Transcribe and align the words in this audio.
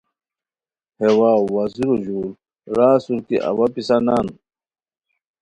ہے 0.99 1.09
واؤ 1.19 1.41
(وزیرو 1.53 1.95
ژور) 2.03 2.29
را 2.75 2.87
اسور 2.97 3.19
کی 3.27 3.35
اوا 3.49 3.65
پِسہ 3.73 3.97
نان 4.05 4.27